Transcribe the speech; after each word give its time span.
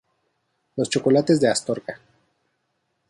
Los 0.77 0.89
chocolates 0.89 1.39
de 1.39 1.47
Astorga. 1.47 1.99